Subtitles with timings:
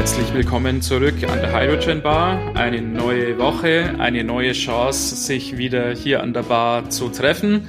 [0.00, 2.56] Herzlich willkommen zurück an der Hydrogen Bar.
[2.56, 7.68] Eine neue Woche, eine neue Chance, sich wieder hier an der Bar zu treffen.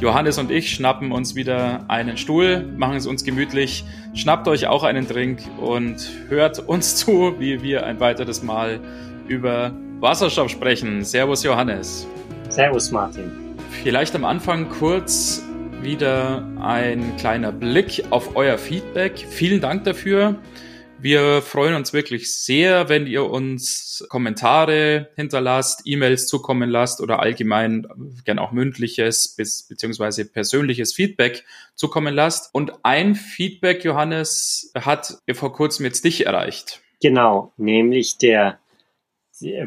[0.00, 3.84] Johannes und ich schnappen uns wieder einen Stuhl, machen es uns gemütlich,
[4.14, 5.96] schnappt euch auch einen Drink und
[6.28, 8.78] hört uns zu, wie wir ein weiteres Mal
[9.26, 11.02] über Wasserstoff sprechen.
[11.02, 12.06] Servus Johannes.
[12.50, 13.32] Servus Martin.
[13.82, 15.44] Vielleicht am Anfang kurz
[15.82, 19.26] wieder ein kleiner Blick auf euer Feedback.
[19.28, 20.36] Vielen Dank dafür.
[21.04, 27.86] Wir freuen uns wirklich sehr, wenn ihr uns Kommentare hinterlasst, E-Mails zukommen lasst oder allgemein
[28.24, 31.44] gern auch mündliches bis, beziehungsweise persönliches Feedback
[31.74, 32.54] zukommen lasst.
[32.54, 36.80] Und ein Feedback, Johannes, hat vor kurzem jetzt dich erreicht.
[37.02, 38.58] Genau, nämlich der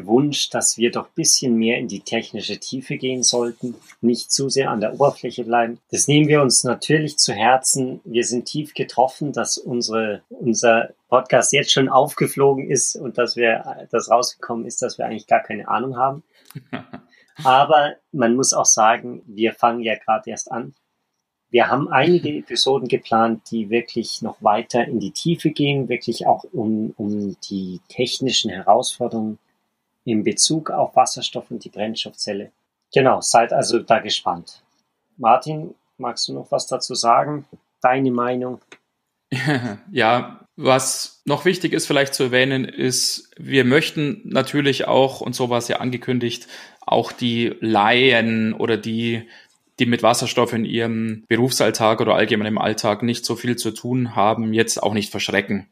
[0.04, 4.70] Wunsch, dass wir doch bisschen mehr in die technische Tiefe gehen sollten, nicht zu sehr
[4.70, 5.80] an der Oberfläche bleiben.
[5.90, 8.00] Das nehmen wir uns natürlich zu Herzen.
[8.04, 13.88] Wir sind tief getroffen, dass unsere, unser Podcast jetzt schon aufgeflogen ist und dass wir,
[13.90, 16.22] das rausgekommen ist, dass wir eigentlich gar keine Ahnung haben.
[17.44, 20.74] Aber man muss auch sagen, wir fangen ja gerade erst an.
[21.50, 26.44] Wir haben einige Episoden geplant, die wirklich noch weiter in die Tiefe gehen, wirklich auch
[26.44, 29.38] um, um die technischen Herausforderungen
[30.08, 32.50] in Bezug auf Wasserstoff und die Brennstoffzelle.
[32.92, 34.62] Genau, seid also da gespannt.
[35.16, 37.44] Martin, magst du noch was dazu sagen?
[37.80, 38.60] Deine Meinung?
[39.92, 45.50] Ja, was noch wichtig ist vielleicht zu erwähnen, ist, wir möchten natürlich auch, und so
[45.50, 46.48] war es ja angekündigt,
[46.80, 49.28] auch die Laien oder die,
[49.78, 54.16] die mit Wasserstoff in ihrem Berufsalltag oder allgemein im Alltag nicht so viel zu tun
[54.16, 55.68] haben, jetzt auch nicht verschrecken.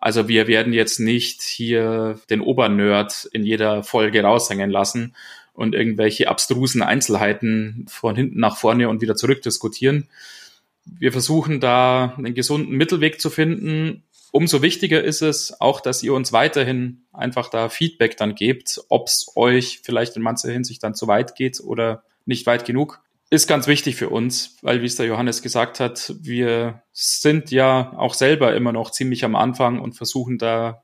[0.00, 5.14] Also wir werden jetzt nicht hier den Obernerd in jeder Folge raushängen lassen
[5.52, 10.08] und irgendwelche abstrusen Einzelheiten von hinten nach vorne und wieder zurück diskutieren.
[10.86, 14.02] Wir versuchen da einen gesunden Mittelweg zu finden.
[14.32, 19.08] Umso wichtiger ist es auch, dass ihr uns weiterhin einfach da Feedback dann gebt, ob
[19.08, 23.46] es euch vielleicht in mancher Hinsicht dann zu weit geht oder nicht weit genug ist
[23.46, 28.14] ganz wichtig für uns, weil, wie es der Johannes gesagt hat, wir sind ja auch
[28.14, 30.82] selber immer noch ziemlich am Anfang und versuchen da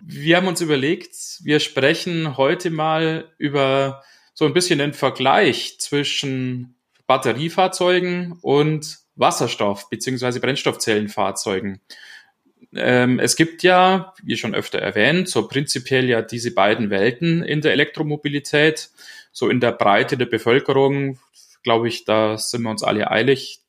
[0.02, 1.14] Wir haben uns überlegt,
[1.44, 4.04] wir sprechen heute mal über
[4.34, 6.76] so ein bisschen den Vergleich zwischen
[7.08, 10.40] Batteriefahrzeugen und Wasserstoff- bzw.
[10.40, 11.82] Brennstoffzellenfahrzeugen.
[12.76, 17.62] Ähm, es gibt ja, wie schon öfter erwähnt, so prinzipiell ja diese beiden Welten in
[17.62, 18.90] der Elektromobilität.
[19.32, 21.20] So in der Breite der Bevölkerung,
[21.64, 23.62] glaube ich, da sind wir uns alle eilig,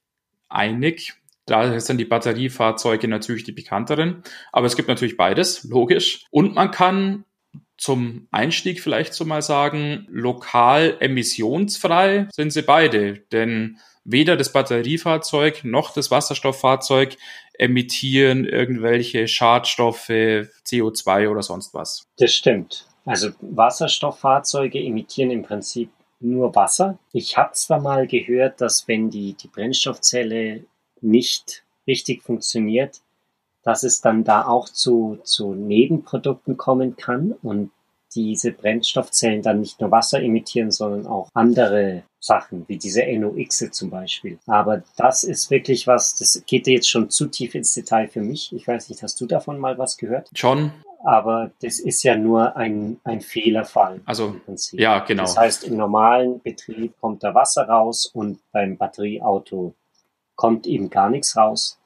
[0.48, 1.14] einig.
[1.46, 4.22] Da sind die Batteriefahrzeuge natürlich die bekannteren.
[4.52, 6.24] Aber es gibt natürlich beides, logisch.
[6.30, 7.24] Und man kann
[7.76, 13.18] zum Einstieg vielleicht so mal sagen, lokal emissionsfrei sind sie beide.
[13.32, 17.16] Denn weder das Batteriefahrzeug noch das Wasserstofffahrzeug
[17.62, 22.08] emittieren irgendwelche Schadstoffe, CO2 oder sonst was.
[22.18, 22.86] Das stimmt.
[23.04, 25.90] Also Wasserstofffahrzeuge emittieren im Prinzip
[26.20, 26.98] nur Wasser.
[27.12, 30.64] Ich habe zwar mal gehört, dass wenn die, die Brennstoffzelle
[31.00, 33.00] nicht richtig funktioniert,
[33.62, 37.70] dass es dann da auch zu, zu Nebenprodukten kommen kann und
[38.14, 43.90] diese Brennstoffzellen dann nicht nur Wasser emittieren, sondern auch andere Sachen, wie diese NOx zum
[43.90, 44.38] Beispiel.
[44.46, 48.52] Aber das ist wirklich was, das geht jetzt schon zu tief ins Detail für mich.
[48.52, 50.30] Ich weiß nicht, hast du davon mal was gehört?
[50.34, 50.72] Schon.
[51.04, 54.00] Aber das ist ja nur ein, ein Fehlerfall.
[54.04, 54.36] Also,
[54.70, 55.24] ja, genau.
[55.24, 59.74] Das heißt, im normalen Betrieb kommt da Wasser raus und beim Batterieauto
[60.36, 61.78] kommt eben gar nichts raus.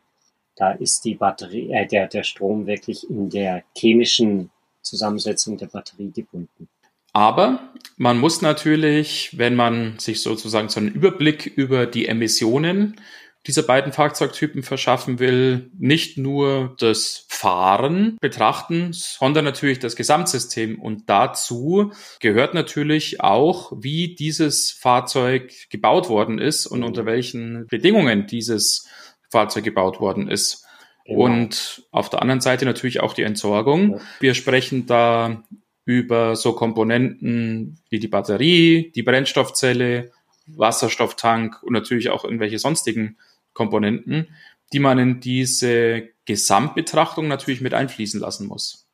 [0.55, 4.50] Da ist die Batterie, äh, der, der Strom wirklich in der chemischen
[4.87, 6.69] Zusammensetzung der Batterie gebunden.
[7.12, 13.00] Aber man muss natürlich, wenn man sich sozusagen so einen Überblick über die Emissionen
[13.47, 20.81] dieser beiden Fahrzeugtypen verschaffen will, nicht nur das Fahren betrachten, sondern natürlich das Gesamtsystem.
[20.81, 28.27] Und dazu gehört natürlich auch, wie dieses Fahrzeug gebaut worden ist und unter welchen Bedingungen
[28.27, 28.89] dieses
[29.31, 30.66] Fahrzeug gebaut worden ist.
[31.06, 31.20] Genau.
[31.20, 33.93] Und auf der anderen Seite natürlich auch die Entsorgung.
[33.93, 34.00] Ja.
[34.20, 35.44] Wir sprechen da
[35.85, 40.11] über so Komponenten wie die Batterie, die Brennstoffzelle,
[40.47, 43.19] Wasserstofftank und natürlich auch irgendwelche sonstigen
[43.53, 44.29] Komponenten,
[44.73, 48.87] die man in diese Gesamtbetrachtung natürlich mit einfließen lassen muss.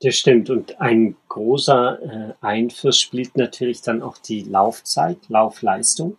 [0.00, 0.48] Das stimmt.
[0.50, 1.98] Und ein großer
[2.40, 6.16] äh, Einfluss spielt natürlich dann auch die Laufzeit, Laufleistung.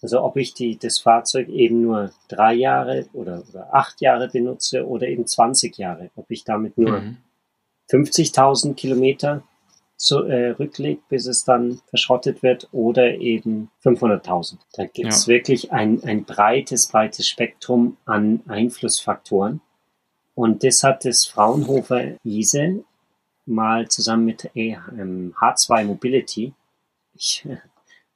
[0.00, 4.86] Also ob ich die, das Fahrzeug eben nur drei Jahre oder, oder acht Jahre benutze
[4.86, 6.10] oder eben 20 Jahre.
[6.14, 7.16] Ob ich damit nur mhm.
[7.90, 9.42] 50.000 Kilometer
[9.96, 14.58] zurücklegt, bis es dann verschrottet wird, oder eben 500.000.
[14.74, 15.34] Da gibt es ja.
[15.34, 19.60] wirklich ein, ein breites, breites Spektrum an Einflussfaktoren.
[20.36, 22.84] Und das hat das Fraunhofer ISE
[23.44, 26.52] mal zusammen mit H2 Mobility,
[27.14, 27.44] ich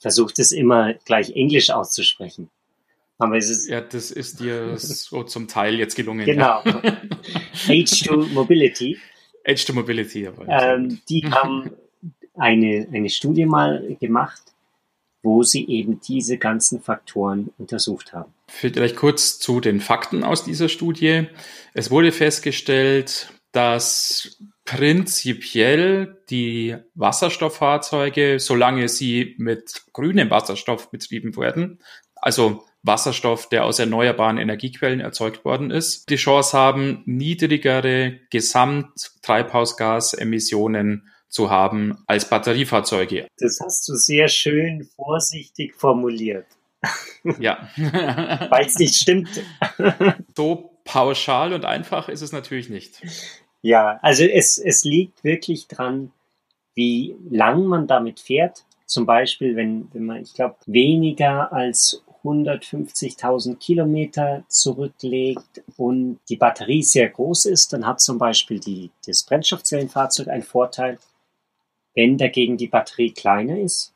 [0.02, 2.50] versuche das immer gleich Englisch auszusprechen.
[3.19, 6.26] Aber es ist, ja, das ist dir so zum Teil jetzt gelungen.
[6.26, 6.62] Genau.
[6.64, 6.82] Ja.
[7.66, 8.99] H2 Mobility
[9.44, 10.46] Edge to Mobility, jawohl.
[10.49, 11.70] Ähm, die haben
[12.34, 14.43] eine, eine Studie mal gemacht,
[15.22, 18.32] wo sie eben diese ganzen Faktoren untersucht haben.
[18.49, 21.26] Vielleicht kurz zu den Fakten aus dieser Studie.
[21.75, 31.81] Es wurde festgestellt, dass prinzipiell die Wasserstofffahrzeuge, solange sie mit grünem Wasserstoff betrieben werden,
[32.14, 41.50] also Wasserstoff, der aus erneuerbaren Energiequellen erzeugt worden ist, die Chance haben, niedrigere Gesamttreibhausgasemissionen zu
[41.50, 43.29] haben als Batteriefahrzeuge.
[43.38, 46.47] Das hast du sehr schön vorsichtig formuliert.
[47.38, 47.69] Ja.
[47.76, 49.29] Weil es nicht stimmt.
[50.37, 53.00] so pauschal und einfach ist es natürlich nicht.
[53.62, 56.12] Ja, also es, es liegt wirklich dran,
[56.75, 58.64] wie lang man damit fährt.
[58.87, 66.82] Zum Beispiel, wenn, wenn man, ich glaube, weniger als 150.000 Kilometer zurücklegt und die Batterie
[66.82, 70.99] sehr groß ist, dann hat zum Beispiel die, das Brennstoffzellenfahrzeug einen Vorteil.
[71.94, 73.93] Wenn dagegen die Batterie kleiner ist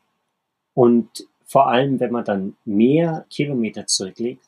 [0.74, 4.42] und vor allem, wenn man dann mehr Kilometer zurücklegt,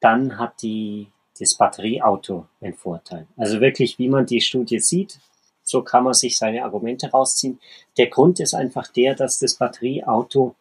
[0.00, 1.08] dann hat die,
[1.38, 3.26] das Batterieauto einen Vorteil.
[3.36, 5.18] Also wirklich, wie man die Studie sieht,
[5.62, 7.60] so kann man sich seine Argumente rausziehen.
[7.96, 10.54] Der Grund ist einfach der, dass das Batterieauto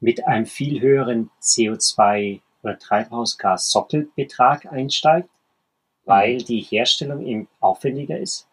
[0.00, 5.28] mit einem viel höheren CO2 oder Treibhausgas-Sockelbetrag einsteigt,
[6.04, 8.46] weil die Herstellung eben aufwendiger ist.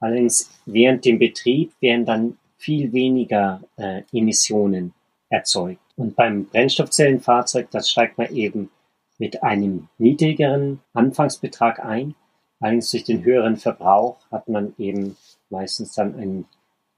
[0.00, 4.94] Allerdings während dem Betrieb werden dann viel weniger äh, Emissionen
[5.28, 5.80] erzeugt.
[5.96, 8.70] Und beim Brennstoffzellenfahrzeug, das steigt man eben
[9.18, 12.14] mit einem niedrigeren Anfangsbetrag ein.
[12.60, 15.16] Allerdings durch den höheren Verbrauch hat man eben
[15.50, 16.44] meistens dann ein,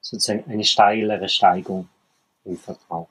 [0.00, 1.88] sozusagen eine steilere Steigung
[2.44, 3.08] im Verbrauch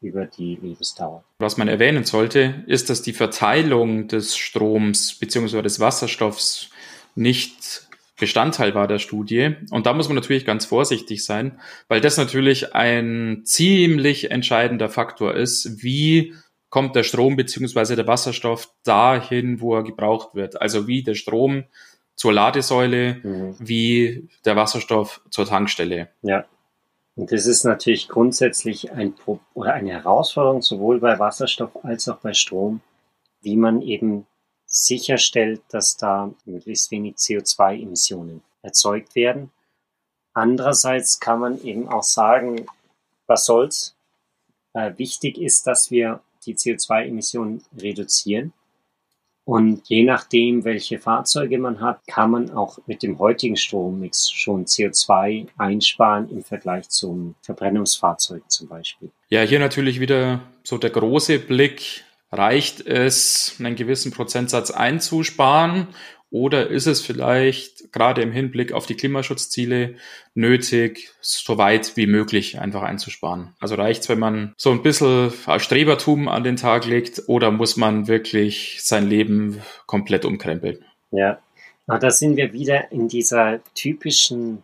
[0.00, 1.24] über die Lebensdauer.
[1.38, 5.62] Was man erwähnen sollte, ist, dass die Verteilung des Stroms bzw.
[5.62, 6.70] des Wasserstoffs
[7.14, 7.88] nicht
[8.20, 9.56] Bestandteil war der Studie.
[9.70, 11.58] Und da muss man natürlich ganz vorsichtig sein,
[11.88, 16.34] weil das natürlich ein ziemlich entscheidender Faktor ist, wie
[16.70, 17.96] kommt der Strom bzw.
[17.96, 20.60] der Wasserstoff dahin, wo er gebraucht wird.
[20.60, 21.64] Also wie der Strom
[22.14, 23.56] zur Ladesäule, mhm.
[23.58, 26.08] wie der Wasserstoff zur Tankstelle.
[26.22, 26.44] Ja.
[27.16, 32.18] Und das ist natürlich grundsätzlich ein Pro oder eine Herausforderung, sowohl bei Wasserstoff als auch
[32.18, 32.80] bei Strom,
[33.42, 34.26] wie man eben
[34.64, 39.50] sicherstellt, dass da möglichst wenig CO2-Emissionen erzeugt werden.
[40.32, 42.66] Andererseits kann man eben auch sagen,
[43.26, 43.96] was soll's?
[44.72, 48.52] Äh, wichtig ist, dass wir die CO2-Emissionen reduzieren.
[49.44, 54.66] Und je nachdem, welche Fahrzeuge man hat, kann man auch mit dem heutigen Strommix schon
[54.66, 59.10] CO2 einsparen im Vergleich zum Verbrennungsfahrzeug zum Beispiel.
[59.28, 62.04] Ja, hier natürlich wieder so der große Blick.
[62.32, 65.88] Reicht es, einen gewissen Prozentsatz einzusparen
[66.30, 69.96] oder ist es vielleicht gerade im Hinblick auf die Klimaschutzziele
[70.34, 73.54] nötig, so weit wie möglich einfach einzusparen?
[73.58, 77.76] Also reicht es, wenn man so ein bisschen Strebertum an den Tag legt oder muss
[77.76, 80.84] man wirklich sein Leben komplett umkrempeln?
[81.10, 81.40] Ja,
[81.86, 84.62] aber da sind wir wieder in dieser typischen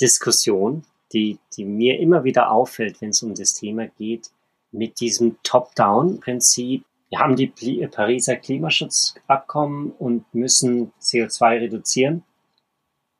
[0.00, 4.30] Diskussion, die, die mir immer wieder auffällt, wenn es um das Thema geht,
[4.72, 6.84] mit diesem Top-Down-Prinzip,
[7.14, 12.24] wir haben die Pariser Klimaschutzabkommen und müssen CO2 reduzieren.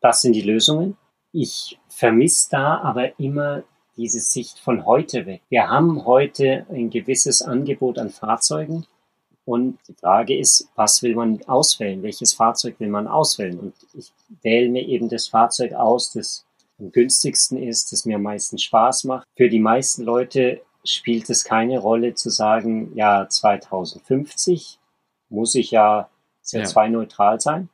[0.00, 0.96] Das sind die Lösungen.
[1.30, 3.62] Ich vermisse da aber immer
[3.96, 5.42] diese Sicht von heute weg.
[5.48, 8.84] Wir haben heute ein gewisses Angebot an Fahrzeugen
[9.44, 12.02] und die Frage ist, was will man auswählen?
[12.02, 13.60] Welches Fahrzeug will man auswählen?
[13.60, 16.44] Und ich wähle mir eben das Fahrzeug aus, das
[16.80, 19.28] am günstigsten ist, das mir am meisten Spaß macht.
[19.36, 24.78] Für die meisten Leute spielt es keine Rolle zu sagen, ja, 2050
[25.28, 26.08] muss ich ja
[26.44, 27.68] CO2-neutral sein.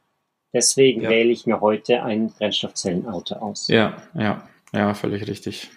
[0.53, 1.11] Deswegen ja.
[1.11, 3.69] wähle ich mir heute ein Brennstoffzellenauto aus.
[3.69, 5.71] Ja, ja, ja, völlig richtig.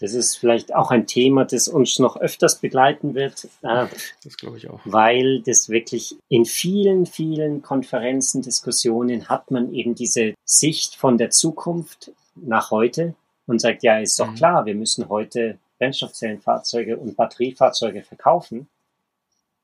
[0.00, 3.44] Das ist vielleicht auch ein Thema, das uns noch öfters begleiten wird.
[3.62, 3.86] Äh,
[4.24, 4.80] das glaube ich auch.
[4.84, 11.30] Weil das wirklich in vielen, vielen Konferenzen, Diskussionen hat man eben diese Sicht von der
[11.30, 13.14] Zukunft nach heute
[13.46, 14.36] und sagt, ja, ist doch mhm.
[14.36, 18.68] klar, wir müssen heute Brennstoffzellenfahrzeuge und Batteriefahrzeuge verkaufen,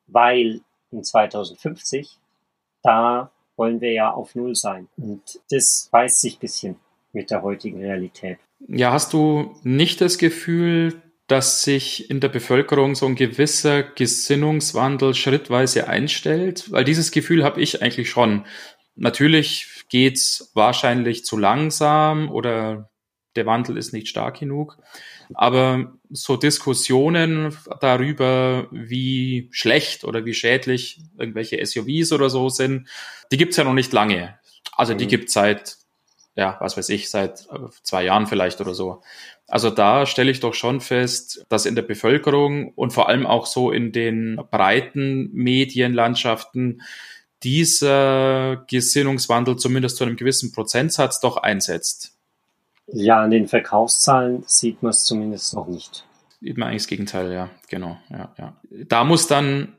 [0.09, 2.17] weil in 2050,
[2.83, 4.89] da wollen wir ja auf Null sein.
[4.97, 6.77] Und das beißt sich ein bisschen
[7.13, 8.39] mit der heutigen Realität.
[8.67, 15.15] Ja, hast du nicht das Gefühl, dass sich in der Bevölkerung so ein gewisser Gesinnungswandel
[15.15, 16.71] schrittweise einstellt?
[16.73, 18.47] Weil dieses Gefühl habe ich eigentlich schon.
[18.95, 22.89] Natürlich geht's wahrscheinlich zu langsam oder
[23.35, 24.79] der Wandel ist nicht stark genug.
[25.35, 32.89] Aber so Diskussionen darüber, wie schlecht oder wie schädlich irgendwelche SUVs oder so sind,
[33.33, 34.39] die gibt's ja noch nicht lange.
[34.73, 35.11] Also die mhm.
[35.11, 35.79] gibt's seit
[36.37, 39.03] ja, was weiß ich, seit äh, zwei Jahren vielleicht oder so.
[39.49, 43.47] Also da stelle ich doch schon fest, dass in der Bevölkerung und vor allem auch
[43.47, 46.83] so in den breiten Medienlandschaften
[47.43, 52.16] dieser Gesinnungswandel zumindest zu einem gewissen Prozentsatz doch einsetzt.
[52.89, 56.07] Ja, an den Verkaufszahlen sieht man es zumindest noch nicht.
[56.41, 58.57] Sieht man eigentlich das Gegenteil, ja, genau, ja, ja.
[58.87, 59.75] Da muss dann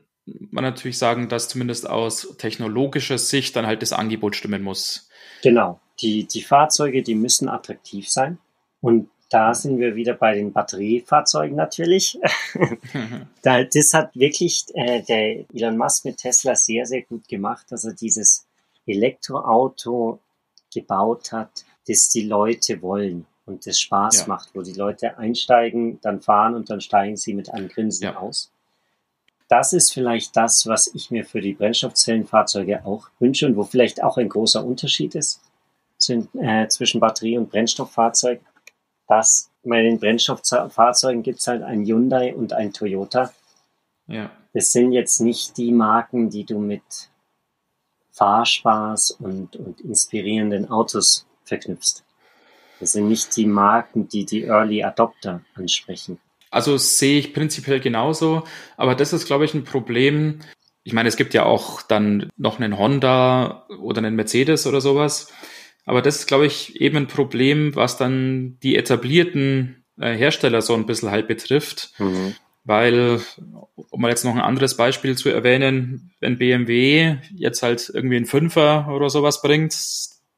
[0.50, 5.08] man natürlich sagen, dass zumindest aus technologischer Sicht dann halt das Angebot stimmen muss.
[5.42, 8.38] Genau die, die Fahrzeuge, die müssen attraktiv sein.
[8.80, 12.18] Und da sind wir wieder bei den Batteriefahrzeugen natürlich.
[13.42, 17.84] da, das hat wirklich äh, der Elon Musk mit Tesla sehr, sehr gut gemacht, dass
[17.84, 18.46] er dieses
[18.86, 20.20] Elektroauto
[20.72, 24.26] gebaut hat, das die Leute wollen und das Spaß ja.
[24.26, 28.16] macht, wo die Leute einsteigen, dann fahren und dann steigen sie mit einem Grinsen ja.
[28.16, 28.52] aus.
[29.48, 34.02] Das ist vielleicht das, was ich mir für die Brennstoffzellenfahrzeuge auch wünsche und wo vielleicht
[34.02, 35.40] auch ein großer Unterschied ist
[35.96, 38.40] sind, äh, zwischen Batterie- und Brennstofffahrzeug,
[39.08, 43.32] dass bei den Brennstofffahrzeugen gibt es halt ein Hyundai und ein Toyota.
[44.06, 44.30] Ja.
[44.52, 46.82] Das sind jetzt nicht die Marken, die du mit
[48.12, 52.04] Fahrspaß und, und inspirierenden Autos verknüpfst.
[52.80, 56.18] Das sind nicht die Marken, die die Early Adopter ansprechen.
[56.50, 58.44] Also sehe ich prinzipiell genauso,
[58.76, 60.40] aber das ist, glaube ich, ein Problem.
[60.82, 65.32] Ich meine, es gibt ja auch dann noch einen Honda oder einen Mercedes oder sowas.
[65.84, 70.74] Aber das ist, glaube ich, eben ein Problem, was dann die etablierten äh, Hersteller so
[70.74, 71.92] ein bisschen halt betrifft.
[71.98, 72.34] Mhm.
[72.64, 73.20] Weil,
[73.90, 78.26] um mal jetzt noch ein anderes Beispiel zu erwähnen, wenn BMW jetzt halt irgendwie einen
[78.26, 79.72] Fünfer oder sowas bringt,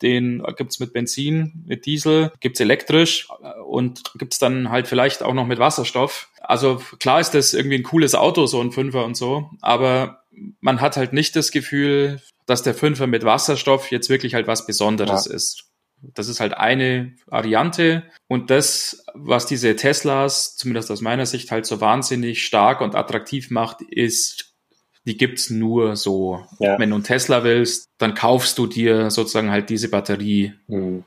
[0.02, 3.28] den gibt's mit Benzin, mit Diesel, gibt's elektrisch
[3.66, 6.30] und gibt's dann halt vielleicht auch noch mit Wasserstoff.
[6.40, 10.24] Also klar ist das irgendwie ein cooles Auto, so ein Fünfer und so, aber
[10.60, 14.66] man hat halt nicht das Gefühl, dass der Fünfer mit Wasserstoff jetzt wirklich halt was
[14.66, 15.34] Besonderes ja.
[15.34, 15.64] ist.
[16.02, 18.04] Das ist halt eine Variante.
[18.26, 23.50] Und das, was diese Teslas, zumindest aus meiner Sicht, halt so wahnsinnig stark und attraktiv
[23.50, 24.49] macht, ist,
[25.04, 26.44] die gibt's nur so.
[26.58, 26.78] Ja.
[26.78, 30.54] Wenn du einen Tesla willst, dann kaufst du dir sozusagen halt diese Batteriewelt.
[30.68, 31.04] Mhm.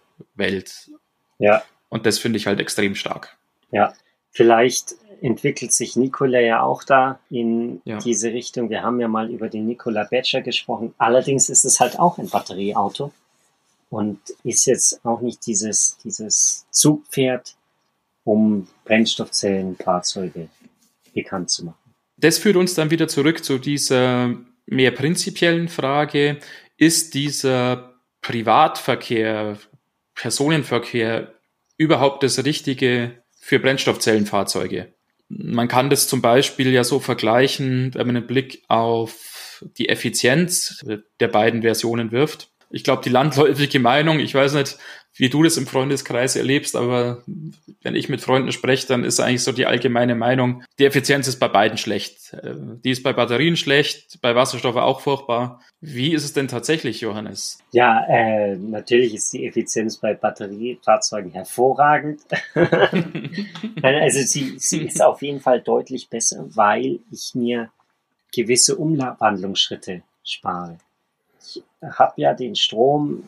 [1.40, 1.64] Ja.
[1.90, 3.38] Und das finde ich halt extrem stark.
[3.72, 3.94] Ja.
[4.32, 8.00] Vielleicht entwickelt sich Nikola ja auch da in ja.
[8.00, 8.70] diese Richtung.
[8.70, 10.94] Wir haben ja mal über den Nikola Badger gesprochen.
[10.98, 13.12] Allerdings ist es halt auch ein Batterieauto
[13.90, 17.56] und ist jetzt auch nicht dieses, dieses Zugpferd,
[18.24, 20.50] um Brennstoffzellenfahrzeuge
[21.14, 21.83] bekannt zu machen.
[22.24, 24.34] Das führt uns dann wieder zurück zu dieser
[24.65, 26.38] mehr prinzipiellen Frage.
[26.77, 29.58] Ist dieser Privatverkehr,
[30.15, 31.34] Personenverkehr
[31.75, 34.94] überhaupt das Richtige für Brennstoffzellenfahrzeuge?
[35.27, 40.82] Man kann das zum Beispiel ja so vergleichen, wenn man einen Blick auf die Effizienz
[41.20, 42.51] der beiden Versionen wirft.
[42.70, 44.77] Ich glaube, die landläufige Meinung, ich weiß nicht,
[45.15, 47.24] wie du das im Freundeskreis erlebst, aber
[47.82, 51.39] wenn ich mit Freunden spreche, dann ist eigentlich so die allgemeine Meinung, die Effizienz ist
[51.39, 52.34] bei beiden schlecht.
[52.34, 55.62] Äh, die ist bei Batterien schlecht, bei Wasserstoff auch furchtbar.
[55.82, 57.60] Wie ist es denn tatsächlich, Johannes?
[57.72, 62.22] Ja, äh, natürlich ist die Effizienz bei Batteriefahrzeugen hervorragend.
[63.84, 67.70] also sie, sie ist auf jeden Fall deutlich besser, weil ich mir
[68.34, 70.79] gewisse Umwandlungsschritte spare.
[71.39, 73.24] Ich habe ja den Strom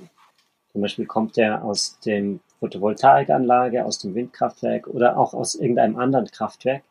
[0.75, 6.25] zum Beispiel kommt der aus dem Photovoltaikanlage, aus dem Windkraftwerk oder auch aus irgendeinem anderen
[6.25, 6.83] Kraftwerk.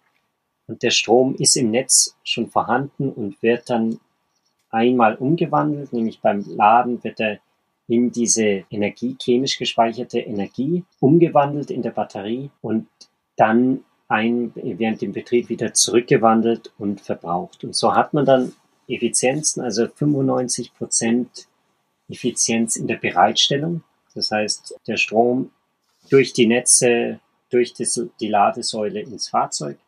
[0.67, 4.01] Und der Strom ist im Netz schon vorhanden und wird dann
[4.71, 7.41] einmal umgewandelt, nämlich beim Laden wird er
[7.87, 12.87] in diese Energie, chemisch gespeicherte Energie, umgewandelt in der Batterie und
[13.37, 17.65] dann ein, während dem Betrieb wieder zurückgewandelt und verbraucht.
[17.65, 18.55] Und so hat man dann
[18.89, 21.49] Effizienzen, also 95 Prozent
[22.09, 23.83] Effizienz in der Bereitstellung.
[24.15, 25.51] Das heißt, der Strom
[26.11, 27.21] durch die Netze
[27.55, 29.79] durch die Ladesäule ins Fahrzeug.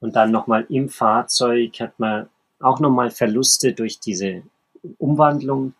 [0.00, 2.28] Und dann nochmal im Fahrzeug hat man
[2.58, 4.42] auch nochmal Verluste durch diese
[4.98, 5.74] Umwandlung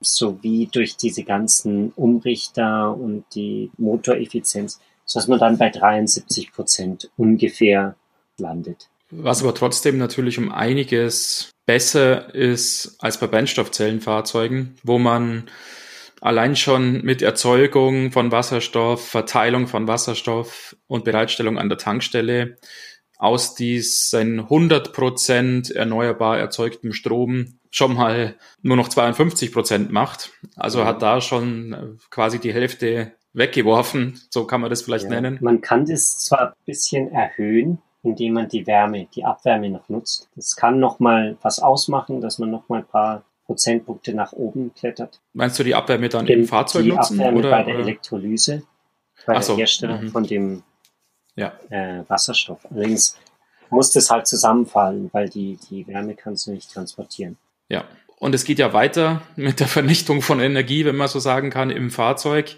[0.00, 7.94] sowie durch diese ganzen Umrichter und die Motoreffizienz, sodass man dann bei 73 Prozent ungefähr
[8.38, 8.88] landet.
[9.10, 15.48] Was aber trotzdem natürlich um einiges besser ist als bei Brennstoffzellenfahrzeugen, wo man
[16.20, 22.56] allein schon mit Erzeugung von Wasserstoff, Verteilung von Wasserstoff und Bereitstellung an der Tankstelle
[23.18, 30.32] aus diesen 100% erneuerbar erzeugtem Strom schon mal nur noch 52% macht.
[30.56, 35.10] Also hat da schon quasi die Hälfte weggeworfen, so kann man das vielleicht ja.
[35.10, 35.38] nennen.
[35.40, 40.28] Man kann das zwar ein bisschen erhöhen, indem man die Wärme, die Abwärme noch nutzt.
[40.34, 44.74] Das kann noch mal was ausmachen, dass man noch mal ein paar Prozentpunkte nach oben
[44.74, 45.20] klettert.
[45.32, 47.14] Meinst du die Abwärme dann im Fahrzeug die nutzen?
[47.14, 47.84] Die Abwärme oder, bei der oder?
[47.84, 48.62] Elektrolyse,
[49.26, 50.10] bei Ach der Herstellung mhm.
[50.10, 50.62] von dem
[51.36, 51.52] ja.
[51.70, 52.66] äh, Wasserstoff.
[52.70, 53.18] Allerdings
[53.70, 57.38] muss das halt zusammenfallen, weil die, die Wärme kannst du nicht transportieren.
[57.68, 57.84] Ja,
[58.18, 61.70] und es geht ja weiter mit der Vernichtung von Energie, wenn man so sagen kann,
[61.70, 62.56] im Fahrzeug.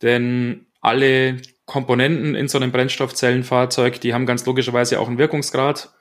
[0.00, 5.94] Denn alle Komponenten in so einem Brennstoffzellenfahrzeug, die haben ganz logischerweise auch einen Wirkungsgrad.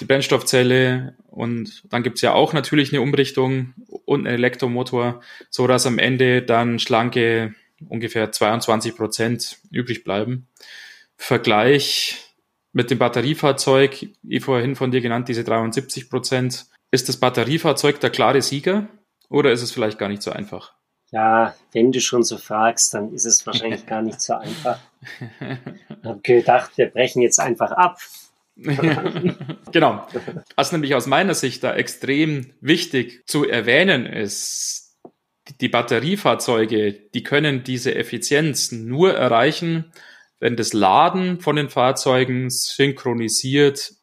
[0.00, 3.74] Die Brennstoffzelle und dann gibt's ja auch natürlich eine Umrichtung
[4.04, 7.54] und einen Elektromotor, so dass am Ende dann schlanke
[7.88, 10.48] ungefähr 22 Prozent übrig bleiben.
[11.16, 12.34] Vergleich
[12.72, 16.66] mit dem Batteriefahrzeug, wie vorhin von dir genannt, diese 73 Prozent.
[16.90, 18.88] Ist das Batteriefahrzeug der klare Sieger
[19.30, 20.75] oder ist es vielleicht gar nicht so einfach?
[21.12, 24.78] Ja, wenn du schon so fragst, dann ist es wahrscheinlich gar nicht so einfach.
[25.88, 27.98] Ich habe gedacht, wir brechen jetzt einfach ab.
[29.72, 30.06] genau.
[30.54, 34.96] Was nämlich aus meiner Sicht da extrem wichtig zu erwähnen ist,
[35.60, 39.92] die Batteriefahrzeuge, die können diese Effizienz nur erreichen,
[40.38, 43.94] wenn das Laden von den Fahrzeugen synchronisiert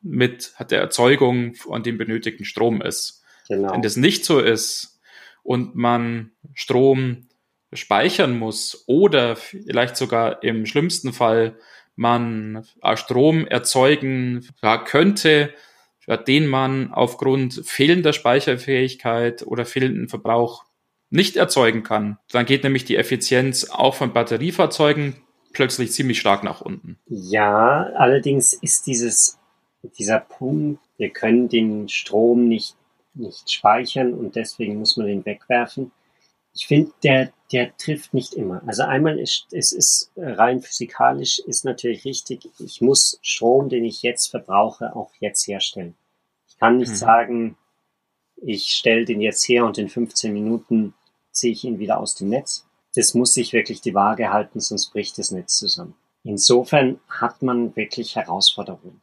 [0.00, 3.22] mit der Erzeugung von dem benötigten Strom ist.
[3.48, 3.72] Genau.
[3.72, 4.91] Wenn das nicht so ist
[5.42, 7.28] und man Strom
[7.72, 11.56] speichern muss oder vielleicht sogar im schlimmsten Fall
[11.94, 14.46] man Strom erzeugen
[14.86, 15.54] könnte,
[16.26, 20.64] den man aufgrund fehlender Speicherfähigkeit oder fehlenden Verbrauch
[21.10, 22.18] nicht erzeugen kann.
[22.30, 25.16] Dann geht nämlich die Effizienz auch von Batteriefahrzeugen
[25.52, 26.98] plötzlich ziemlich stark nach unten.
[27.06, 29.38] Ja, allerdings ist dieses,
[29.98, 32.74] dieser Punkt, wir können den Strom nicht,
[33.14, 35.92] nicht speichern und deswegen muss man den wegwerfen.
[36.54, 38.62] Ich finde, der, der trifft nicht immer.
[38.66, 44.02] Also einmal ist, es ist rein physikalisch ist natürlich richtig, ich muss Strom, den ich
[44.02, 45.94] jetzt verbrauche, auch jetzt herstellen.
[46.48, 46.96] Ich kann nicht mhm.
[46.96, 47.58] sagen,
[48.36, 50.94] ich stelle den jetzt her und in 15 Minuten
[51.30, 54.90] ziehe ich ihn wieder aus dem Netz das muss sich wirklich die Waage halten, sonst
[54.90, 55.94] bricht das Netz zusammen.
[56.24, 59.00] Insofern hat man wirklich Herausforderungen.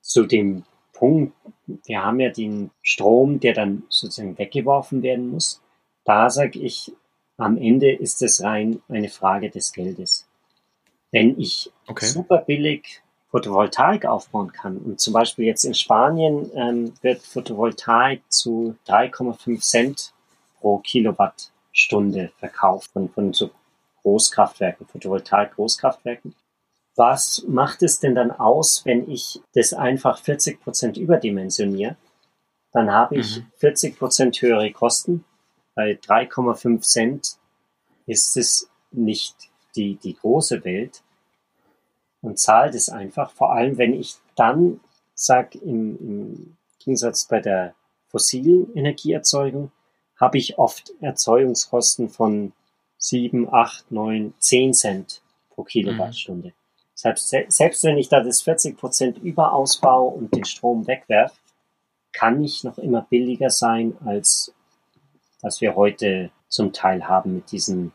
[0.00, 1.35] Zu dem Punkt,
[1.66, 5.60] wir haben ja den Strom, der dann sozusagen weggeworfen werden muss.
[6.04, 6.92] Da sage ich,
[7.36, 10.26] am Ende ist es rein eine Frage des Geldes.
[11.10, 12.06] Wenn ich okay.
[12.06, 18.76] super billig Photovoltaik aufbauen kann und zum Beispiel jetzt in Spanien ähm, wird Photovoltaik zu
[18.86, 20.12] 3,5 Cent
[20.60, 23.50] pro Kilowatt Stunde verkauft von, von so
[24.02, 26.34] Großkraftwerken, Photovoltaik-Großkraftwerken.
[26.96, 31.96] Was macht es denn dann aus, wenn ich das einfach 40 Prozent überdimensioniere?
[32.72, 33.46] Dann habe ich mhm.
[33.56, 35.24] 40 Prozent höhere Kosten.
[35.74, 37.36] Bei 3,5 Cent
[38.06, 39.34] ist es nicht
[39.76, 41.02] die, die große Welt
[42.22, 43.30] und zahlt es einfach.
[43.30, 44.80] Vor allem, wenn ich dann
[45.14, 47.74] sage, im, im Gegensatz bei der
[48.08, 49.70] fossilen Energieerzeugung,
[50.18, 52.52] habe ich oft Erzeugungskosten von
[52.98, 56.48] 7, 8, 9, 10 Cent pro Kilowattstunde.
[56.48, 56.65] Mhm.
[56.96, 61.36] Selbst, selbst wenn ich da das 40 Prozent überausbaue und den Strom wegwerfe,
[62.12, 64.54] kann ich noch immer billiger sein, als
[65.42, 67.92] was wir heute zum Teil haben mit diesen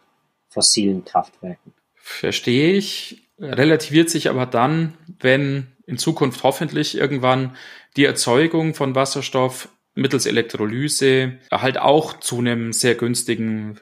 [0.49, 1.73] fossilen Kraftwerken.
[1.95, 3.27] Verstehe ich.
[3.39, 7.55] Relativiert sich aber dann, wenn in Zukunft hoffentlich irgendwann
[7.97, 13.79] die Erzeugung von Wasserstoff mittels Elektrolyse halt auch zu einem sehr günstigen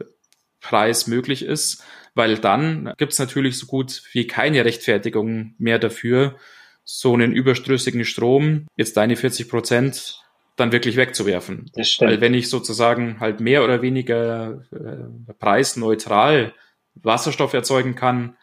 [0.61, 1.83] Preis möglich ist,
[2.15, 6.35] weil dann gibt es natürlich so gut wie keine Rechtfertigung mehr dafür,
[6.83, 10.23] so einen überstrüssigen Strom, jetzt deine 40 Prozent,
[10.55, 11.69] dann wirklich wegzuwerfen.
[11.73, 11.97] Das.
[11.99, 16.53] Weil wenn ich sozusagen halt mehr oder weniger äh, preisneutral
[16.95, 18.35] Wasserstoff erzeugen kann,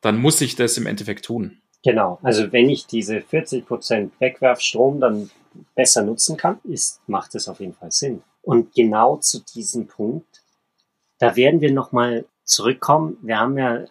[0.00, 1.60] dann muss ich das im Endeffekt tun.
[1.82, 5.30] Genau, also wenn ich diese 40 Prozent Wegwerfstrom dann
[5.74, 8.22] besser nutzen kann, ist, macht es auf jeden Fall Sinn.
[8.42, 10.42] Und genau zu diesem Punkt,
[11.18, 13.16] da werden wir nochmal zurückkommen.
[13.22, 13.84] Wir haben ja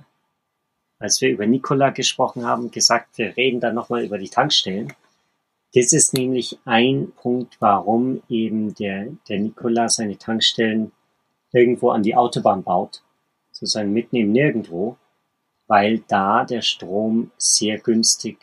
[1.00, 4.94] als wir über Nikola gesprochen haben, gesagt, wir reden dann nochmal über die Tankstellen.
[5.74, 10.92] Das ist nämlich ein Punkt, warum eben der, der Nikola seine Tankstellen
[11.54, 13.02] irgendwo an die Autobahn baut,
[13.52, 14.98] sozusagen mitten im Nirgendwo,
[15.68, 18.38] weil da der Strom sehr günstig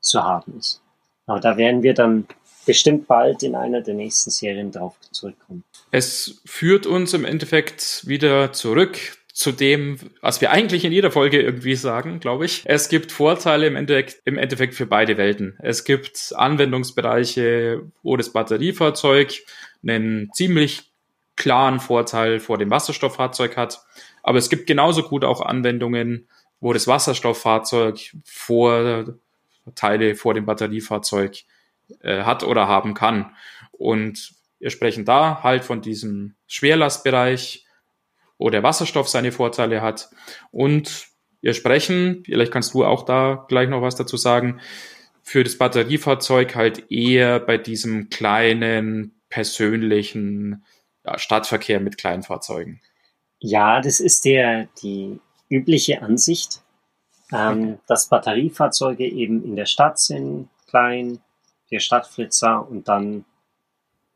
[0.00, 0.82] zu haben ist.
[1.26, 2.26] Aber da werden wir dann
[2.66, 5.64] bestimmt bald in einer der nächsten Serien drauf zurückkommen.
[5.90, 8.98] Es führt uns im Endeffekt wieder zurück
[9.32, 12.62] zu dem, was wir eigentlich in jeder Folge irgendwie sagen, glaube ich.
[12.66, 15.56] Es gibt Vorteile im Endeffekt, im Endeffekt für beide Welten.
[15.62, 19.32] Es gibt Anwendungsbereiche, wo das Batteriefahrzeug
[19.82, 20.92] einen ziemlich
[21.34, 23.82] klaren Vorteil vor dem Wasserstofffahrzeug hat.
[24.22, 26.28] Aber es gibt genauso gut auch Anwendungen,
[26.60, 29.16] wo das Wasserstofffahrzeug Vorteile
[30.14, 31.38] vor dem Batteriefahrzeug
[32.00, 33.34] äh, hat oder haben kann.
[33.72, 37.64] Und wir sprechen da halt von diesem Schwerlastbereich,
[38.42, 40.10] wo der Wasserstoff seine Vorteile hat.
[40.50, 41.06] Und
[41.40, 44.60] wir sprechen, vielleicht kannst du auch da gleich noch was dazu sagen,
[45.22, 50.64] für das Batteriefahrzeug halt eher bei diesem kleinen, persönlichen
[51.06, 52.80] ja, Stadtverkehr mit kleinen Fahrzeugen.
[53.38, 56.62] Ja, das ist der, die übliche Ansicht,
[57.32, 57.78] ähm, okay.
[57.86, 61.20] dass Batteriefahrzeuge eben in der Stadt sind, klein,
[61.70, 63.24] der Stadtflitzer und dann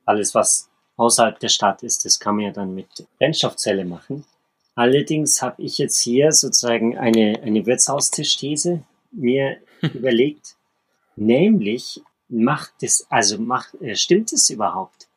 [0.05, 4.25] alles, was außerhalb der Stadt ist, das kann man ja dann mit Brennstoffzelle machen.
[4.75, 9.57] Allerdings habe ich jetzt hier sozusagen eine, eine Wirtshaustisthese mir
[9.95, 10.57] überlegt,
[11.17, 15.09] nämlich macht es, also macht, äh, stimmt es überhaupt?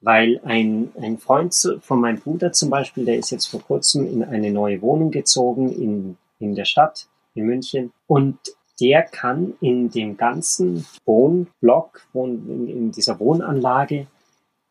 [0.00, 4.24] Weil ein, ein Freund von meinem Bruder zum Beispiel, der ist jetzt vor kurzem in
[4.24, 7.92] eine neue Wohnung gezogen in, in der Stadt, in München.
[8.08, 8.38] Und
[8.80, 14.08] der kann in dem ganzen Wohnblock, in, in dieser Wohnanlage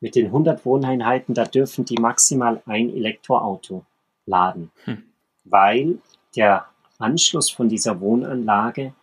[0.01, 3.85] mit den 100 Wohneinheiten, da dürfen die maximal ein Elektroauto
[4.25, 5.03] laden, hm.
[5.45, 5.99] weil
[6.35, 6.65] der
[6.97, 8.93] Anschluss von dieser Wohnanlage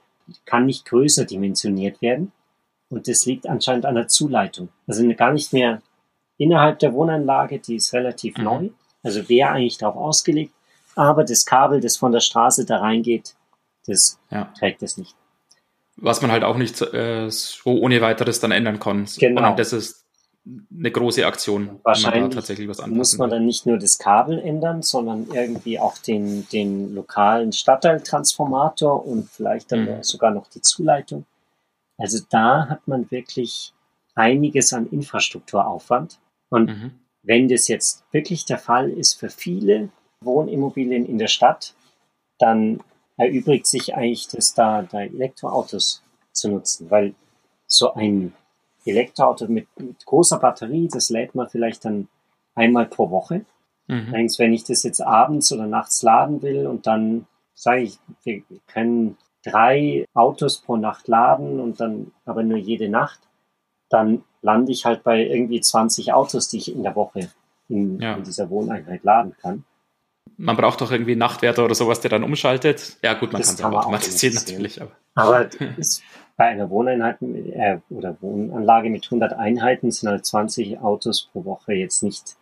[0.44, 2.32] kann nicht größer dimensioniert werden
[2.90, 4.68] und das liegt anscheinend an der Zuleitung.
[4.86, 5.80] Also gar nicht mehr
[6.36, 8.44] innerhalb der Wohnanlage, die ist relativ mhm.
[8.44, 8.68] neu,
[9.02, 10.52] also wäre eigentlich darauf ausgelegt,
[10.96, 13.36] aber das Kabel, das von der Straße da reingeht,
[13.86, 14.52] das ja.
[14.58, 15.14] trägt es nicht.
[15.96, 19.06] Was man halt auch nicht äh, so ohne weiteres dann ändern kann.
[19.18, 19.50] Genau.
[19.50, 20.07] Und das ist
[20.76, 25.26] eine große Aktion, Wahrscheinlich tatsächlich was muss man dann nicht nur das Kabel ändern, sondern
[25.32, 30.02] irgendwie auch den, den lokalen Stadtteiltransformator und vielleicht dann mhm.
[30.02, 31.26] sogar noch die Zuleitung.
[31.98, 33.74] Also da hat man wirklich
[34.14, 36.18] einiges an Infrastrukturaufwand.
[36.48, 36.90] Und mhm.
[37.22, 41.74] wenn das jetzt wirklich der Fall ist für viele Wohnimmobilien in der Stadt,
[42.38, 42.80] dann
[43.16, 47.14] erübrigt sich eigentlich das da, da Elektroautos zu nutzen, weil
[47.66, 48.32] so ein
[48.90, 52.08] Elektroauto mit, mit großer Batterie, das lädt man vielleicht dann
[52.54, 53.44] einmal pro Woche.
[53.86, 54.08] Mhm.
[54.08, 58.42] Allerdings, wenn ich das jetzt abends oder nachts laden will und dann sage ich, wir
[58.66, 63.20] können drei Autos pro Nacht laden und dann aber nur jede Nacht,
[63.88, 67.30] dann lande ich halt bei irgendwie 20 Autos, die ich in der Woche
[67.68, 68.14] in, ja.
[68.14, 69.64] in dieser Wohneinheit laden kann.
[70.40, 72.96] Man braucht doch irgendwie einen Nachtwärter oder sowas, der dann umschaltet.
[73.02, 74.80] Ja, gut, man kann es auch automatisieren natürlich.
[74.80, 76.02] Aber, aber ist
[76.36, 81.74] bei einer Wohneinheit äh, oder Wohnanlage mit 100 Einheiten sind halt 20 Autos pro Woche
[81.74, 82.36] jetzt nicht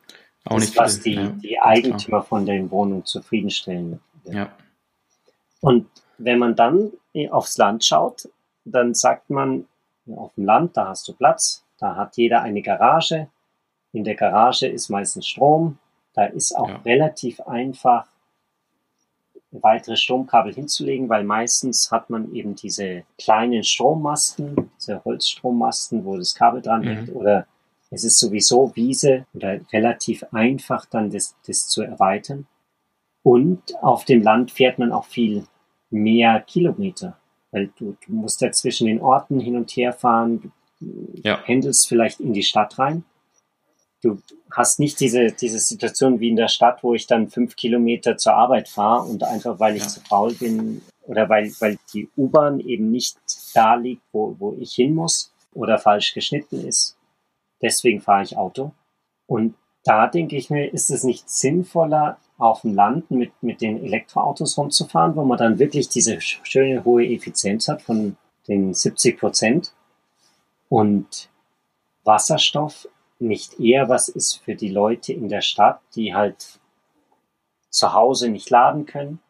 [0.45, 4.01] auch das, nicht was die, ja, die Eigentümer von den Wohnungen zufriedenstellen.
[4.25, 4.51] Ja.
[5.61, 6.93] Und wenn man dann
[7.31, 8.29] aufs Land schaut,
[8.65, 9.67] dann sagt man,
[10.15, 13.29] auf dem Land, da hast du Platz, da hat jeder eine Garage.
[13.93, 15.79] In der Garage ist meistens Strom,
[16.17, 16.77] da ist auch ja.
[16.79, 18.09] relativ einfach,
[19.53, 26.35] weitere Stromkabel hinzulegen, weil meistens hat man eben diese kleinen Strommasten, diese Holzstrommasten, wo das
[26.35, 26.89] Kabel dran mhm.
[26.89, 27.47] hängt, oder
[27.91, 32.47] es ist sowieso Wiese oder relativ einfach dann das, das zu erweitern.
[33.23, 35.47] Und auf dem Land fährt man auch viel
[35.91, 37.17] mehr Kilometer,
[37.51, 41.37] weil du, du musst ja zwischen den Orten hin und her fahren, du ja.
[41.37, 43.05] pendelst vielleicht in die Stadt rein
[44.03, 48.17] du hast nicht diese, diese Situation wie in der Stadt, wo ich dann fünf Kilometer
[48.17, 49.89] zur Arbeit fahre und einfach, weil ich ja.
[49.89, 53.19] zu faul bin oder weil, weil die U-Bahn eben nicht
[53.55, 56.97] da liegt, wo, wo ich hin muss oder falsch geschnitten ist.
[57.63, 58.73] Deswegen fahre ich Auto.
[59.27, 59.55] Und
[59.85, 64.59] da denke ich mir, ist es nicht sinnvoller, auf dem Land mit, mit den Elektroautos
[64.59, 69.73] rumzufahren, wo man dann wirklich diese schöne hohe Effizienz hat von den 70 Prozent
[70.69, 71.31] und
[72.05, 76.61] Wasserstoff nicht eher was ist für die Leute in der Stadt, die halt
[77.71, 79.21] zu Hause nicht laden können,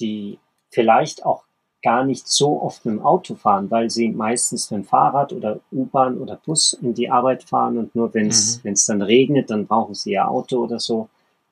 [0.00, 0.38] die
[0.70, 1.44] vielleicht auch
[1.82, 5.60] gar nicht so oft mit dem Auto fahren, weil sie meistens mit dem Fahrrad oder
[5.72, 8.74] U-Bahn oder Bus in die Arbeit fahren und nur wenn es mhm.
[8.86, 11.08] dann regnet, dann brauchen sie ihr Auto oder so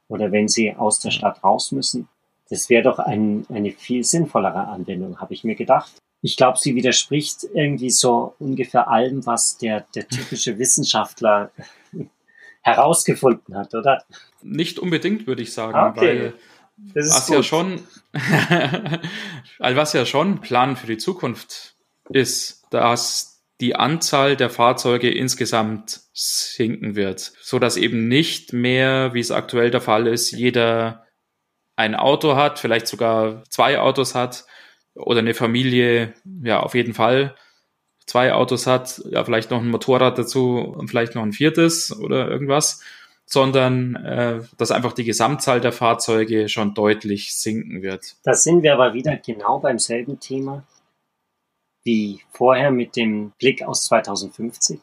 [0.08, 2.08] oder wenn sie aus der Stadt raus müssen.
[2.48, 5.92] Das wäre doch ein, eine viel sinnvollere Anwendung, habe ich mir gedacht.
[6.22, 11.50] Ich glaube, sie widerspricht irgendwie so ungefähr allem, was der, der typische Wissenschaftler
[12.62, 14.04] herausgefunden hat, oder?
[14.42, 16.32] Nicht unbedingt, würde ich sagen, Ah, Okay.
[16.32, 16.34] weil
[16.94, 17.36] was gut.
[17.36, 17.80] ja schon,
[19.58, 21.74] also was ja schon Plan für die Zukunft
[22.10, 29.20] ist, dass die Anzahl der Fahrzeuge insgesamt sinken wird, so dass eben nicht mehr, wie
[29.20, 31.06] es aktuell der Fall ist, jeder
[31.76, 34.44] ein Auto hat, vielleicht sogar zwei Autos hat
[34.94, 37.34] oder eine Familie, ja, auf jeden Fall
[38.06, 42.28] zwei Autos hat, ja, vielleicht noch ein Motorrad dazu und vielleicht noch ein viertes oder
[42.28, 42.82] irgendwas,
[43.24, 48.16] sondern äh, dass einfach die Gesamtzahl der Fahrzeuge schon deutlich sinken wird.
[48.24, 50.64] Da sind wir aber wieder genau beim selben Thema
[51.84, 54.80] wie vorher mit dem Blick aus 2050.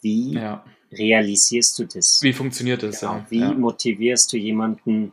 [0.00, 0.64] Wie Ja.
[0.90, 2.20] realisierst du das?
[2.22, 3.00] Wie funktioniert das?
[3.00, 3.14] Genau.
[3.14, 3.26] Ja.
[3.28, 3.52] Wie ja.
[3.52, 5.12] motivierst du jemanden,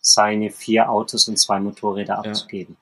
[0.00, 2.76] seine vier Autos und zwei Motorräder abzugeben?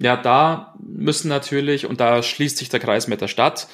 [0.00, 3.68] Ja, da müssen natürlich, und da schließt sich der Kreis mit der Stadt,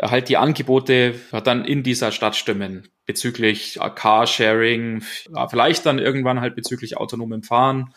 [0.00, 2.88] halt die Angebote dann in dieser Stadt stimmen.
[3.06, 5.02] Bezüglich Carsharing,
[5.50, 7.92] vielleicht dann irgendwann halt bezüglich autonomem Fahren,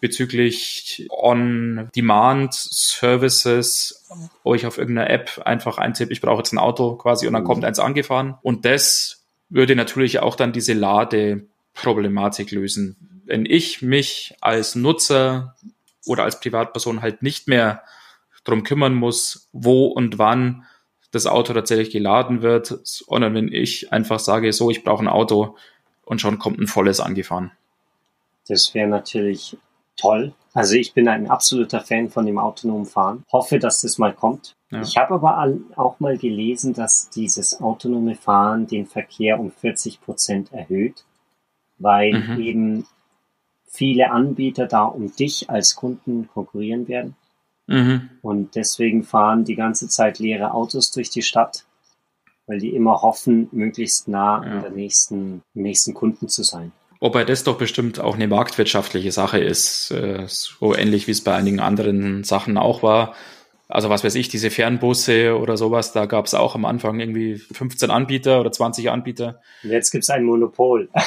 [0.00, 4.04] bezüglich On-Demand-Services,
[4.44, 7.42] wo ich auf irgendeiner App einfach eintippe, ich brauche jetzt ein Auto quasi und dann
[7.42, 7.46] Mhm.
[7.46, 8.36] kommt eins angefahren.
[8.42, 13.22] Und das würde natürlich auch dann diese Ladeproblematik lösen.
[13.24, 15.56] Wenn ich mich als Nutzer
[16.06, 17.82] oder als Privatperson halt nicht mehr
[18.44, 20.64] drum kümmern muss, wo und wann
[21.10, 25.56] das Auto tatsächlich geladen wird, sondern wenn ich einfach sage, so, ich brauche ein Auto
[26.04, 27.52] und schon kommt ein volles angefahren.
[28.48, 29.56] Das wäre natürlich
[29.96, 30.32] toll.
[30.52, 33.24] Also ich bin ein absoluter Fan von dem autonomen Fahren.
[33.32, 34.54] Hoffe, dass das mal kommt.
[34.70, 34.80] Ja.
[34.82, 40.52] Ich habe aber auch mal gelesen, dass dieses autonome Fahren den Verkehr um 40 Prozent
[40.52, 41.04] erhöht,
[41.78, 42.40] weil Mhm.
[42.40, 42.86] eben
[43.76, 47.14] viele Anbieter da um dich als Kunden konkurrieren werden.
[47.66, 48.10] Mhm.
[48.22, 51.64] Und deswegen fahren die ganze Zeit leere Autos durch die Stadt,
[52.46, 54.52] weil die immer hoffen, möglichst nah Ja.
[54.52, 56.72] an der nächsten, nächsten Kunden zu sein.
[57.00, 61.34] Wobei das doch bestimmt auch eine marktwirtschaftliche Sache ist, äh, so ähnlich wie es bei
[61.34, 63.14] einigen anderen Sachen auch war.
[63.68, 67.34] Also was weiß ich, diese Fernbusse oder sowas, da gab es auch am Anfang irgendwie
[67.34, 69.40] 15 Anbieter oder 20 Anbieter.
[69.64, 70.88] Und jetzt gibt's ein Monopol.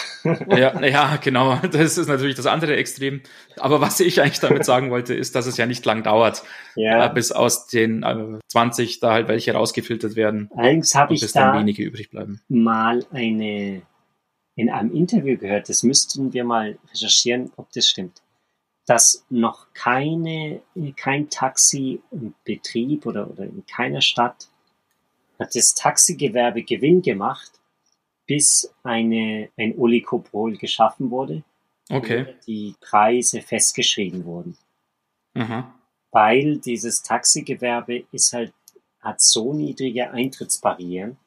[0.50, 1.56] Ja, ja, genau.
[1.72, 3.22] Das ist natürlich das andere Extrem.
[3.58, 6.44] Aber was ich eigentlich damit sagen wollte, ist, dass es ja nicht lang dauert,
[6.76, 7.08] äh, ja.
[7.08, 11.54] bis aus den äh, 20 da halt welche rausgefiltert werden Allerdings habe ich bis dann
[11.54, 12.42] da wenige übrig bleiben.
[12.50, 13.82] mal eine
[14.56, 18.22] in einem Interview gehört, das müssten wir mal recherchieren, ob das stimmt,
[18.90, 20.62] dass noch keine,
[20.96, 24.50] kein Taxi im Betrieb oder, oder in keiner Stadt
[25.38, 27.52] hat das Taxigewerbe Gewinn gemacht,
[28.26, 31.44] bis eine, ein Oligopol geschaffen wurde,
[31.92, 32.34] Okay.
[32.48, 34.58] die Preise festgeschrieben wurden.
[35.36, 35.72] Aha.
[36.12, 38.54] Weil dieses Taxigewerbe ist halt,
[39.02, 41.18] hat so niedrige Eintrittsbarrieren,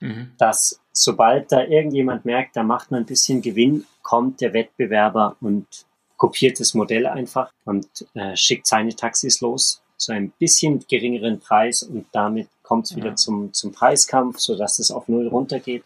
[0.00, 0.32] Mhm.
[0.38, 5.66] dass sobald da irgendjemand merkt, da macht man ein bisschen Gewinn, kommt der Wettbewerber und
[6.24, 11.82] kopiert das Modell einfach und äh, schickt seine Taxis los zu einem bisschen geringeren Preis
[11.82, 13.16] und damit kommt es wieder Ja.
[13.16, 15.84] zum, zum Preiskampf, sodass es auf Null runtergeht,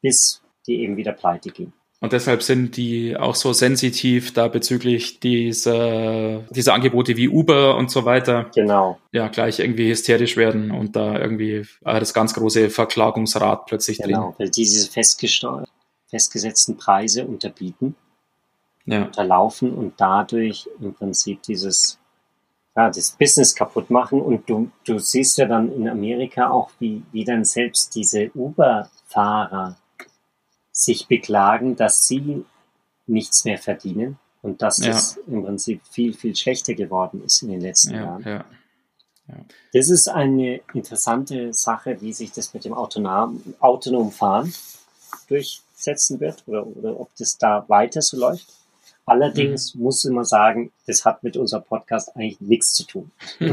[0.00, 1.72] bis die eben wieder pleite gehen.
[2.00, 7.90] Und deshalb sind die auch so sensitiv da bezüglich dieser, dieser Angebote wie Uber und
[7.90, 8.98] so weiter, Genau.
[9.12, 14.10] ja, gleich irgendwie hysterisch werden und da irgendwie äh, das ganz große Verklagungsrad plötzlich drehen.
[14.10, 14.88] Genau, weil die diese
[16.08, 17.96] festgesetzten Preise unterbieten,
[18.84, 19.04] Ja.
[19.04, 21.98] unterlaufen und dadurch im Prinzip dieses
[22.74, 24.20] ja, das Business kaputt machen.
[24.20, 29.76] Und du, du siehst ja dann in Amerika auch, wie, wie dann selbst diese Uber-Fahrer
[30.72, 32.44] sich beklagen, dass sie
[33.06, 34.90] nichts mehr verdienen und dass Ja.
[34.96, 38.24] es im Prinzip viel, viel schlechter geworden ist in den letzten Ja, Jahren.
[38.24, 38.44] ja.
[39.72, 44.52] Das ist eine interessante Sache, wie sich das mit dem autonom, autonom Fahren
[45.28, 48.46] durchsetzen wird oder, oder ob das da weiter so läuft.
[49.04, 53.10] Allerdings muss ich mal sagen, das hat mit unserem Podcast eigentlich nichts zu tun.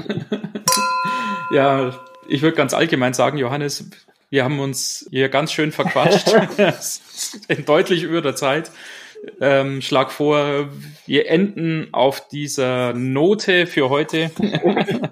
[1.52, 3.90] Ja, ich würde ganz allgemein sagen, Johannes,
[4.30, 6.32] wir haben uns hier ganz schön verquatscht.
[7.48, 8.72] in deutlich über der Zeit.
[9.42, 10.70] Ähm, schlag vor,
[11.06, 14.32] wir enden auf dieser Note für heute.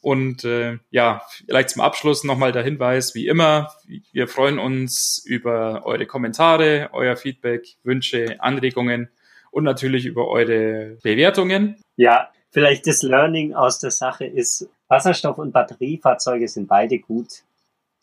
[0.00, 3.72] Und äh, ja, vielleicht zum Abschluss nochmal der Hinweis, wie immer,
[4.12, 9.08] wir freuen uns über eure Kommentare, euer Feedback, Wünsche, Anregungen
[9.50, 11.76] und natürlich über eure Bewertungen.
[11.96, 17.42] Ja, vielleicht das Learning aus der Sache ist, Wasserstoff- und Batteriefahrzeuge sind beide gut.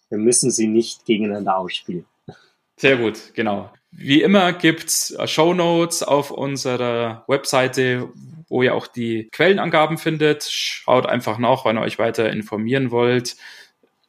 [0.10, 2.05] Wir müssen sie nicht gegeneinander ausspielen.
[2.77, 3.71] Sehr gut, genau.
[3.97, 8.10] Wie immer gibt's Show Notes auf unserer Webseite,
[8.49, 10.43] wo ihr auch die Quellenangaben findet.
[10.43, 13.38] Schaut einfach nach, wenn ihr euch weiter informieren wollt,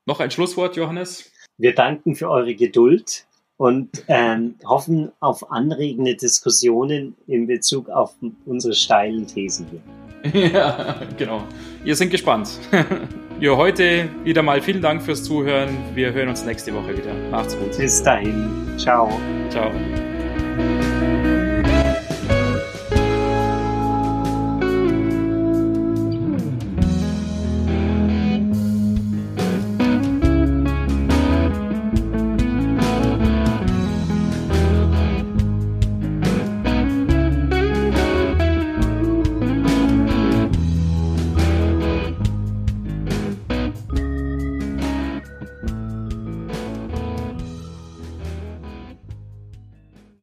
[0.06, 1.30] Noch ein Schlusswort, Johannes?
[1.58, 3.26] Wir danken für eure Geduld
[3.61, 8.14] und ähm, hoffen auf anregende Diskussionen in Bezug auf
[8.46, 9.81] unsere steilen Thesen hier.
[10.53, 11.42] Ja, genau.
[11.85, 12.51] Ihr sind gespannt.
[13.40, 15.70] ja, heute wieder mal vielen Dank fürs Zuhören.
[15.94, 17.14] Wir hören uns nächste Woche wieder.
[17.31, 17.77] Macht's gut.
[17.79, 18.51] Bis dahin.
[18.77, 19.11] Ciao.
[19.49, 19.70] Ciao.